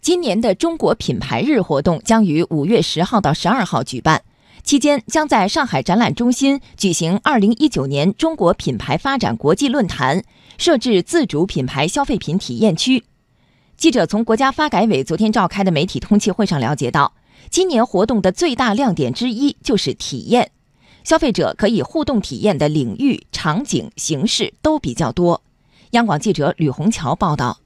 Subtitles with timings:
[0.00, 4.22] 今年的中国品牌日活动将于五月十号到十二号举办，
[4.64, 10.24] 期间将在上海展览中心举行二零一九年中国品牌发展国际论坛，
[10.56, 13.04] 设置自主品牌消费品体验区。
[13.76, 17.12] 记者从国家发改委昨天召开的媒体通气会上了解到，
[17.50, 20.50] 今年活动的最大亮点之一就是体验，
[21.04, 25.42] 消费者可以互动体验的领域、场景、形式都比较多。
[25.90, 27.59] 央广记者吕红桥报道。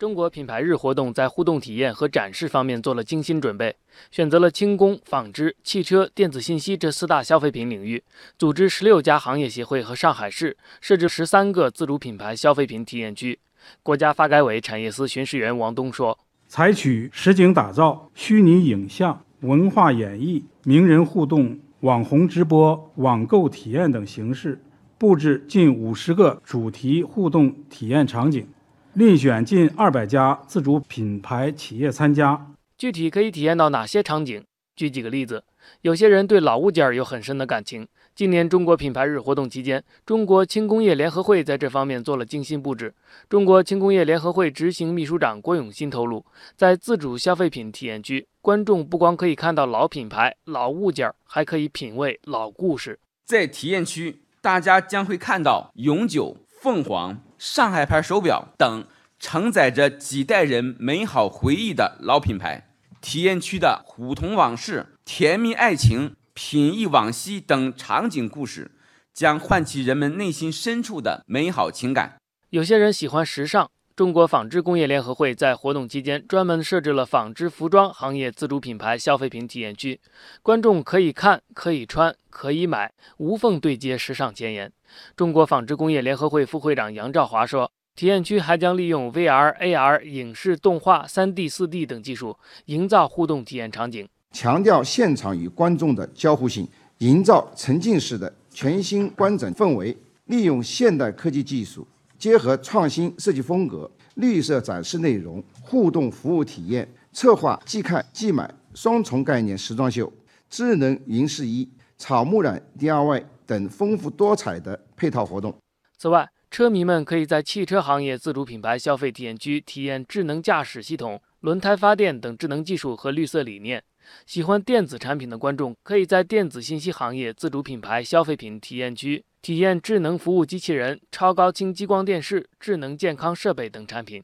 [0.00, 3.76] 中国品牌日活动在互动体验和展示方面做了精心准备，
[4.10, 8.02] 选择了轻工、纺织、汽车、电子信息这四大消费品领域，
[8.38, 13.38] 组织十六家行业协会和上海市设置十三个自主品牌消费品体验区。
[13.82, 24.62] 国家发改委产业司巡视员王东说：“采取实景打造、虚拟影像、文化演绎、名人互动、网红直播、网购体验等形式，
[24.96, 28.48] 布置近五十个主题互动体验场景，
[28.96, 32.48] 遴选近二百家自主品牌企业参加。
[32.76, 34.42] 具体可以体验到哪些场景？
[34.74, 35.44] 举几个例子。
[35.82, 42.92] 有些人对老物件有很深的感情。”今年中国品牌日活动期间，中国轻工业联合会在这方面做了精心布置。
[43.28, 52.98] 中国轻工业联合会执行秘书长郭永新透露，在自主消费品体验区，观众不光可以看到老品牌、老物件，还可以品味老故事。
[53.24, 58.86] 在体验区，大家将会看到永久、凤凰、上海牌手表等
[59.18, 62.68] 承载着几代人美好回忆的老品牌。
[63.00, 66.16] 体验区的虎同往事、甜蜜爱情。
[66.32, 68.70] 品忆往昔等场景故事，
[69.12, 72.18] 将唤起人们内心深处的美好情感。
[72.50, 80.00] 有些人喜欢时尚，中国纺织工业联合会在活动期间专门设置了纺织服装行业自主品牌消费品体验区，
[80.40, 84.72] 观众可以看、可以穿、可以买，无缝对接时尚前沿。
[85.14, 94.08] 中国纺织工业联合会副会长杨兆华说，体验区还将利用 VR、AR、影视、动画、3D、4D 等技术，营造互动体验场景。
[94.32, 96.66] 强调现场与观众的交互性，
[97.00, 99.94] 营造沉浸式的全新观展氛围。
[100.24, 101.84] 利用现代科技技术，
[102.20, 110.12] 结合创新设计风格、绿色展示内容、互动服务体验，策划即看即买双重概念时装秀、
[110.50, 111.66] 智能银饰衣、
[111.96, 115.56] 草木染 DIY 等丰富多彩的配套活动。
[115.96, 123.82] 此外，车迷们可以在汽车行业自主品牌消费体验区体验智能驾驶系统、轮胎发电等智能技术和绿色理念。
[124.26, 134.22] 喜欢电子产品的观众，可以在电子信息行业自主品牌消费品体验区体验智能服务机器人、超高清激光电视、智能健康设备等产品。